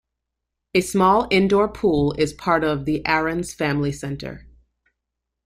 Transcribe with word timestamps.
A 0.73 0.81
small 0.81 1.27
indoor 1.29 1.67
pool 1.67 2.13
is 2.17 2.33
part 2.33 2.63
of 2.63 2.85
the 2.85 3.05
Ahrens 3.07 3.53
Family 3.53 3.91
Center. 3.91 4.47